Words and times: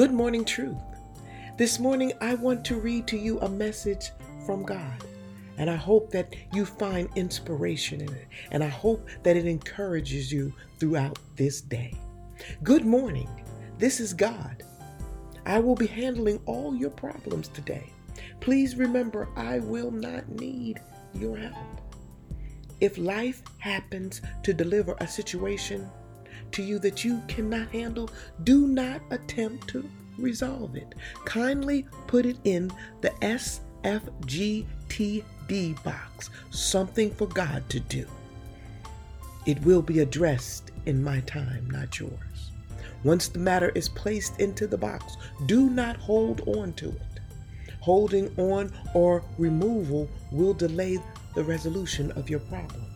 Good 0.00 0.14
morning, 0.14 0.46
truth. 0.46 0.80
This 1.58 1.78
morning, 1.78 2.14
I 2.22 2.34
want 2.34 2.64
to 2.64 2.80
read 2.80 3.06
to 3.08 3.18
you 3.18 3.38
a 3.40 3.48
message 3.50 4.12
from 4.46 4.62
God. 4.62 5.04
And 5.58 5.68
I 5.68 5.76
hope 5.76 6.10
that 6.12 6.34
you 6.54 6.64
find 6.64 7.10
inspiration 7.16 8.00
in 8.00 8.10
it. 8.10 8.26
And 8.50 8.64
I 8.64 8.68
hope 8.68 9.06
that 9.24 9.36
it 9.36 9.44
encourages 9.44 10.32
you 10.32 10.54
throughout 10.78 11.18
this 11.36 11.60
day. 11.60 11.92
Good 12.62 12.86
morning. 12.86 13.28
This 13.76 14.00
is 14.00 14.14
God. 14.14 14.62
I 15.44 15.58
will 15.58 15.74
be 15.74 15.86
handling 15.86 16.40
all 16.46 16.74
your 16.74 16.88
problems 16.88 17.48
today. 17.48 17.92
Please 18.40 18.76
remember, 18.76 19.28
I 19.36 19.58
will 19.58 19.90
not 19.90 20.26
need 20.30 20.80
your 21.12 21.36
help. 21.36 21.82
If 22.80 22.96
life 22.96 23.42
happens 23.58 24.22
to 24.44 24.54
deliver 24.54 24.96
a 24.98 25.06
situation 25.06 25.90
to 26.52 26.62
you 26.62 26.78
that 26.80 27.04
you 27.04 27.22
cannot 27.28 27.68
handle, 27.68 28.10
do 28.44 28.66
not 28.66 29.00
attempt 29.10 29.68
to 29.68 29.88
resolve 30.18 30.76
it. 30.76 30.94
Kindly 31.24 31.86
put 32.06 32.26
it 32.26 32.36
in 32.44 32.70
the 33.00 33.10
SFGTD 33.82 35.82
box, 35.82 36.30
something 36.50 37.10
for 37.14 37.26
God 37.26 37.68
to 37.70 37.80
do. 37.80 38.06
It 39.46 39.60
will 39.62 39.82
be 39.82 40.00
addressed 40.00 40.70
in 40.86 41.02
my 41.02 41.20
time, 41.20 41.68
not 41.70 41.98
yours. 41.98 42.50
Once 43.02 43.28
the 43.28 43.38
matter 43.38 43.70
is 43.74 43.88
placed 43.88 44.38
into 44.40 44.66
the 44.66 44.76
box, 44.76 45.16
do 45.46 45.70
not 45.70 45.96
hold 45.96 46.42
on 46.46 46.72
to 46.74 46.88
it. 46.88 47.20
Holding 47.80 48.30
on 48.38 48.72
or 48.92 49.24
removal 49.38 50.08
will 50.30 50.52
delay 50.52 50.98
the 51.34 51.44
resolution 51.44 52.10
of 52.12 52.28
your 52.28 52.40
problem. 52.40 52.89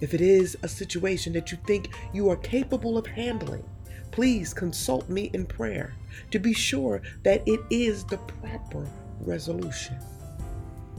If 0.00 0.12
it 0.12 0.20
is 0.20 0.56
a 0.62 0.68
situation 0.68 1.32
that 1.34 1.50
you 1.50 1.58
think 1.66 1.90
you 2.12 2.28
are 2.28 2.36
capable 2.36 2.98
of 2.98 3.06
handling, 3.06 3.64
please 4.10 4.52
consult 4.52 5.08
me 5.08 5.30
in 5.32 5.46
prayer 5.46 5.94
to 6.30 6.38
be 6.38 6.52
sure 6.52 7.02
that 7.22 7.42
it 7.46 7.60
is 7.70 8.04
the 8.04 8.18
proper 8.18 8.86
resolution. 9.20 9.96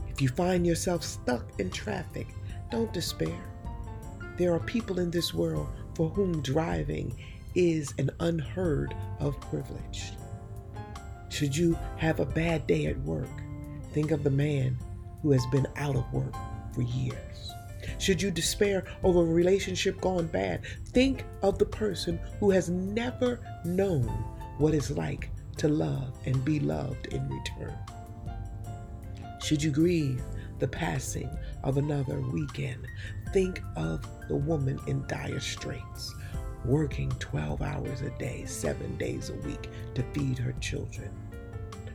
If 0.08 0.20
you 0.20 0.28
find 0.28 0.66
yourself 0.66 1.04
stuck 1.04 1.44
in 1.60 1.70
traffic, 1.70 2.26
don't 2.70 2.92
despair. 2.92 3.38
There 4.36 4.52
are 4.52 4.60
people 4.60 4.98
in 4.98 5.10
this 5.10 5.32
world 5.32 5.68
for 5.94 6.08
whom 6.10 6.42
driving 6.42 7.16
is 7.54 7.94
an 7.98 8.10
unheard 8.20 8.94
of 9.20 9.40
privilege. 9.40 10.12
Should 11.28 11.56
you 11.56 11.78
have 11.96 12.20
a 12.20 12.26
bad 12.26 12.66
day 12.66 12.86
at 12.86 12.98
work, 13.00 13.28
think 13.92 14.10
of 14.10 14.24
the 14.24 14.30
man 14.30 14.78
who 15.22 15.32
has 15.32 15.44
been 15.46 15.66
out 15.76 15.96
of 15.96 16.12
work 16.12 16.34
for 16.72 16.82
years. 16.82 17.52
Should 17.98 18.20
you 18.20 18.30
despair 18.30 18.84
over 19.02 19.20
a 19.20 19.24
relationship 19.24 20.00
gone 20.00 20.26
bad, 20.26 20.62
think 20.88 21.24
of 21.42 21.58
the 21.58 21.66
person 21.66 22.20
who 22.40 22.50
has 22.50 22.68
never 22.68 23.40
known 23.64 24.06
what 24.58 24.74
it's 24.74 24.90
like 24.90 25.30
to 25.58 25.68
love 25.68 26.16
and 26.26 26.44
be 26.44 26.60
loved 26.60 27.06
in 27.06 27.28
return. 27.28 27.76
Should 29.42 29.62
you 29.62 29.70
grieve 29.70 30.22
the 30.58 30.68
passing 30.68 31.30
of 31.62 31.78
another 31.78 32.20
weekend, 32.20 32.86
think 33.32 33.62
of 33.76 34.04
the 34.28 34.36
woman 34.36 34.80
in 34.86 35.06
dire 35.06 35.40
straits, 35.40 36.14
working 36.64 37.10
12 37.18 37.62
hours 37.62 38.00
a 38.02 38.10
day, 38.18 38.44
seven 38.46 38.96
days 38.96 39.30
a 39.30 39.46
week 39.46 39.68
to 39.94 40.02
feed 40.12 40.38
her 40.38 40.52
children. 40.60 41.10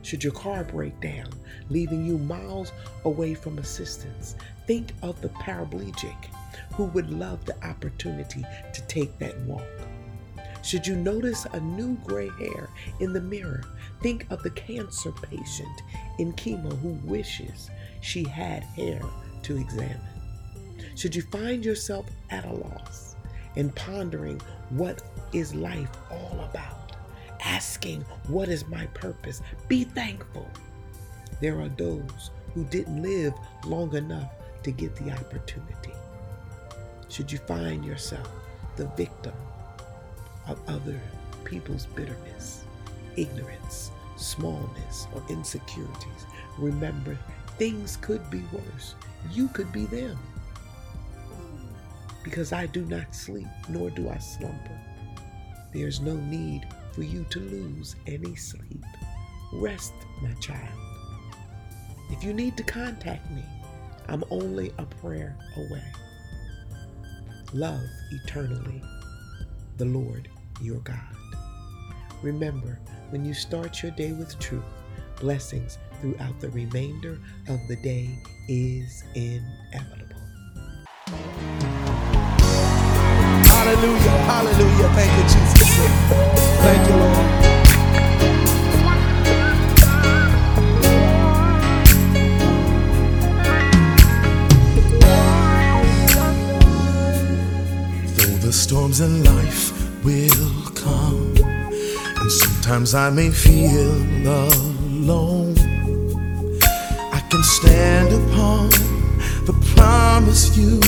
Should 0.04 0.22
your 0.22 0.34
car 0.34 0.64
break 0.64 1.00
down, 1.00 1.30
leaving 1.70 2.04
you 2.04 2.18
miles 2.18 2.72
away 3.04 3.34
from 3.34 3.58
assistance, 3.58 4.36
think 4.66 4.92
of 5.02 5.20
the 5.22 5.30
paraplegic 5.30 6.26
who 6.74 6.84
would 6.84 7.10
love 7.10 7.42
the 7.46 7.56
opportunity 7.66 8.44
to 8.74 8.82
take 8.82 9.18
that 9.18 9.38
walk. 9.40 9.62
Should 10.62 10.86
you 10.86 10.94
notice 10.94 11.46
a 11.46 11.60
new 11.60 11.94
gray 12.04 12.28
hair 12.38 12.68
in 13.00 13.14
the 13.14 13.20
mirror, 13.20 13.64
think 14.02 14.26
of 14.30 14.42
the 14.42 14.50
cancer 14.50 15.10
patient 15.12 15.82
in 16.18 16.34
chemo 16.34 16.78
who 16.80 16.90
wishes 17.08 17.70
she 18.02 18.24
had 18.24 18.62
hair 18.62 19.00
to 19.44 19.56
examine. 19.56 20.00
Should 20.96 21.16
you 21.16 21.22
find 21.22 21.64
yourself 21.64 22.06
at 22.28 22.44
a 22.44 22.52
loss 22.52 23.16
and 23.56 23.74
pondering 23.74 24.40
what 24.68 25.02
is 25.32 25.54
life 25.54 25.90
all 26.10 26.40
about, 26.50 26.83
asking 27.44 28.02
what 28.28 28.48
is 28.48 28.66
my 28.66 28.86
purpose, 28.86 29.42
be 29.68 29.84
thankful. 29.84 30.48
There 31.40 31.60
are 31.60 31.68
those 31.68 32.30
who 32.54 32.64
didn't 32.64 33.02
live 33.02 33.34
long 33.66 33.94
enough 33.94 34.30
to 34.62 34.70
get 34.70 34.96
the 34.96 35.10
opportunity. 35.12 35.92
Should 37.08 37.30
you 37.30 37.38
find 37.38 37.84
yourself 37.84 38.28
the 38.76 38.86
victim 38.96 39.34
of 40.48 40.58
other 40.68 41.00
people's 41.44 41.86
bitterness, 41.86 42.64
ignorance, 43.16 43.90
smallness, 44.16 45.06
or 45.14 45.22
insecurities, 45.28 46.26
remember 46.58 47.18
things 47.58 47.96
could 47.98 48.28
be 48.30 48.42
worse. 48.52 48.94
You 49.30 49.48
could 49.48 49.72
be 49.72 49.86
them. 49.86 50.18
Because 52.22 52.52
I 52.52 52.66
do 52.66 52.84
not 52.86 53.14
sleep, 53.14 53.46
nor 53.68 53.90
do 53.90 54.08
I 54.08 54.18
slumber. 54.18 54.80
There's 55.72 56.00
no 56.00 56.14
need 56.14 56.66
for 56.94 57.02
you 57.02 57.24
to 57.30 57.40
lose 57.40 57.96
any 58.06 58.34
sleep. 58.36 58.84
Rest, 59.52 59.92
my 60.22 60.32
child. 60.34 60.78
If 62.10 62.22
you 62.22 62.32
need 62.32 62.56
to 62.56 62.62
contact 62.62 63.28
me, 63.30 63.42
I'm 64.08 64.22
only 64.30 64.72
a 64.78 64.84
prayer 64.84 65.36
away. 65.56 65.84
Love 67.52 67.82
eternally 68.10 68.82
the 69.76 69.86
Lord 69.86 70.28
your 70.60 70.80
God. 70.80 70.98
Remember, 72.22 72.78
when 73.10 73.24
you 73.24 73.34
start 73.34 73.82
your 73.82 73.92
day 73.92 74.12
with 74.12 74.38
truth, 74.38 74.64
blessings 75.20 75.78
throughout 76.00 76.38
the 76.40 76.50
remainder 76.50 77.18
of 77.48 77.60
the 77.68 77.76
day 77.76 78.18
is 78.48 79.04
inevitable. 79.14 80.14
Come, 100.74 101.34
and 102.20 102.30
sometimes 102.30 102.94
I 102.94 103.10
may 103.10 103.30
feel 103.30 103.92
alone, 104.26 105.54
I 107.12 107.20
can 107.30 107.42
stand 107.42 108.12
upon 108.12 108.70
the 109.46 109.54
promise 109.76 110.56
you 110.56 110.80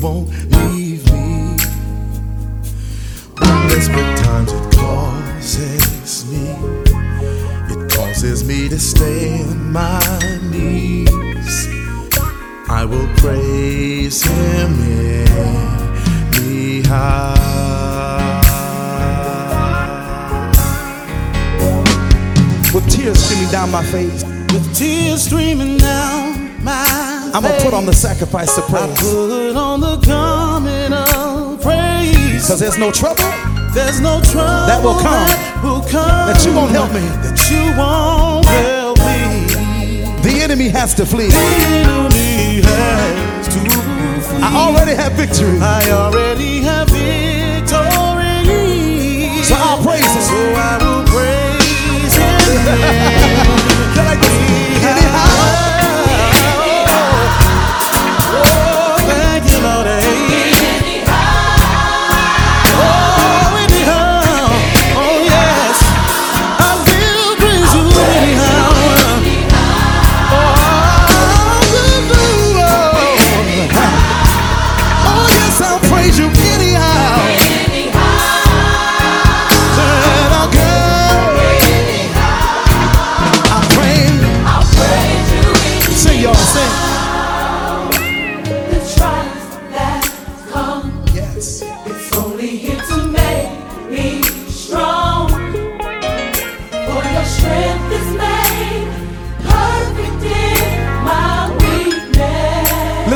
won't 0.00 0.28
leave 0.56 1.04
me. 1.12 1.56
When 3.38 3.68
desperate 3.68 4.16
times 4.18 4.52
it 4.52 4.72
causes 4.74 6.24
me, 6.30 6.44
it 7.72 7.90
causes 7.90 8.44
me 8.44 8.68
to 8.68 8.78
stay 8.78 9.42
on 9.42 9.72
my 9.72 10.38
knees. 10.50 11.68
I 12.68 12.84
will 12.84 13.08
praise 13.16 14.22
Him 14.22 14.70
anyhow. 16.36 17.40
With 17.80 17.89
tears 22.90 23.18
streaming 23.24 23.50
down 23.50 23.70
my 23.70 23.84
face, 23.84 24.24
With 24.52 24.66
tears 24.76 25.22
streaming 25.24 25.78
down 25.78 26.62
my 26.64 26.84
I'm 27.34 27.42
gonna 27.42 27.60
put 27.62 27.72
on 27.74 27.86
the 27.86 27.92
sacrifice 27.94 28.58
of 28.58 28.64
I 28.64 28.86
praise. 28.86 29.00
put 29.00 29.56
on 29.56 29.80
the 29.80 29.96
garment 29.98 30.92
of 30.94 31.60
praise. 31.62 32.46
Cause 32.46 32.58
there's 32.60 32.78
no 32.78 32.90
trouble 32.90 33.24
There's 33.72 34.00
no 34.00 34.20
trouble 34.22 34.66
That 34.66 34.82
will 34.82 34.94
come. 34.98 35.26
that 35.28 35.60
will 35.62 35.82
come 35.82 36.26
that 36.28 36.44
you 36.44 36.52
won't 36.52 36.72
help 36.72 36.92
me. 36.92 37.00
That 37.24 37.38
you 37.50 37.62
won't 37.78 38.46
help 38.46 38.98
me. 38.98 40.04
The 40.22 40.42
enemy 40.42 40.68
has 40.68 40.94
to 40.94 41.06
flee. 41.06 41.28
The 41.28 41.36
enemy 41.86 42.60
has 42.62 43.46
to 43.46 43.60
flee. 43.60 44.42
I 44.42 44.50
already 44.66 44.94
have 44.94 45.12
victory. 45.12 45.58
I 45.60 45.90
already 45.92 46.60
have 46.60 46.69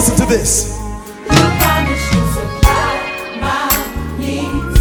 listen 0.04 0.26
to 0.26 0.30
this. 0.30 0.78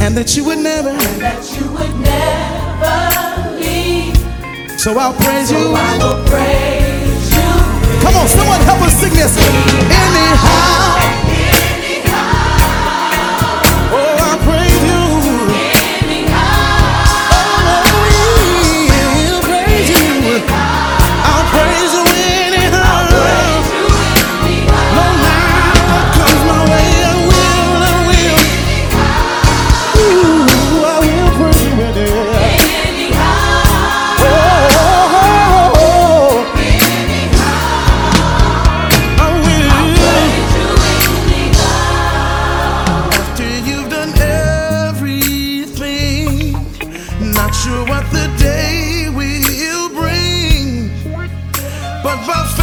And 0.01 0.17
that 0.17 0.35
you 0.35 0.43
would 0.43 0.57
never, 0.57 0.91
that 0.91 1.57
you 1.57 1.71
would 1.71 1.95
never 2.01 3.57
leave. 3.57 4.79
So 4.79 4.97
I'll 4.97 5.13
praise 5.13 5.47
so 5.47 5.57
you. 5.57 5.73
I 5.75 5.97
will 5.97 6.27
praise. 6.27 6.92
about 52.23 52.62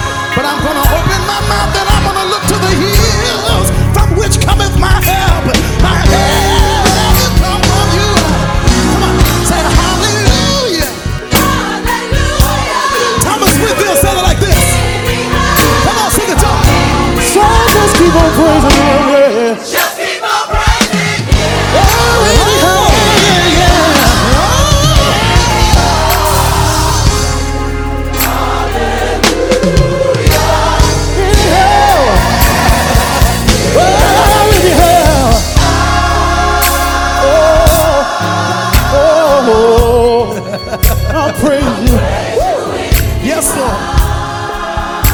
But 0.35 0.45
I'm 0.45 0.63
going 0.63 0.75
to 0.75 0.87
open 0.95 1.21
my 1.27 1.39
mouth 1.49 1.75
and 1.75 1.89
I'm 1.89 2.03
going 2.07 2.15
to 2.15 2.27
look 2.31 2.43
to 2.43 2.55
the 2.55 2.71
hills. 2.79 3.10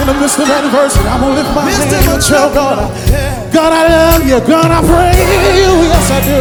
in 0.08 0.16
the 0.16 0.22
midst 0.24 0.40
of 0.40 0.48
adversity, 0.48 1.04
I'm 1.04 1.20
gonna 1.20 1.36
lift 1.36 1.52
my 1.52 1.68
hands 1.68 1.92
and 1.92 2.24
tell 2.24 2.48
God, 2.54 2.80
yeah. 3.12 3.44
God, 3.52 3.76
I 3.76 3.84
love 3.92 4.24
you. 4.24 4.40
God, 4.40 4.72
I 4.72 4.80
praise 4.80 5.20
you. 5.20 5.72
Yes, 5.84 6.08
I 6.08 6.24
do. 6.24 6.40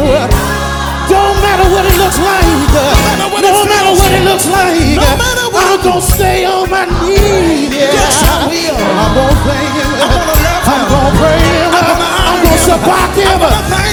Don't 1.11 1.35
matter 1.42 1.66
what 1.75 1.82
it 1.82 1.99
looks 1.99 2.18
like. 2.18 2.46
No 2.46 2.87
matter 3.02 3.26
what, 3.26 3.42
it, 3.42 4.23
looks 4.23 4.46
like. 4.46 5.02
I'm 5.02 5.82
gonna 5.82 6.00
stay 6.00 6.46
on 6.46 6.70
my 6.70 6.87
knees. 7.02 7.75
Yeah. 7.75 7.90
Yes, 7.90 8.23
I 8.23 8.46
will. 8.46 8.78
I'm 8.78 9.12
gonna 9.18 9.35
thank 9.42 9.75
him. 9.75 9.90
I'm 9.99 10.14
gonna, 10.14 10.46
I'm 10.70 10.87
gonna 10.87 11.18
pray 11.18 11.42
him. 11.42 11.70
I'm 11.75 12.38
gonna 12.46 12.70
support 12.70 13.18
him. 13.18 13.38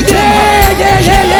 Yeah, 0.05 0.69
yeah, 0.77 1.01
yeah, 1.01 1.23
yeah. 1.25 1.32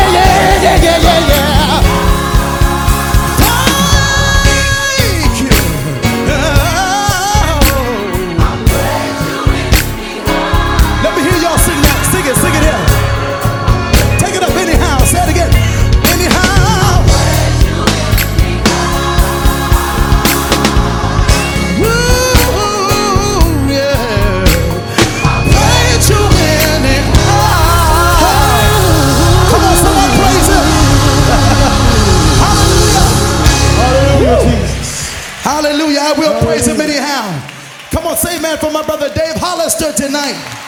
molester 39.63 39.93
tonight. 39.95 40.62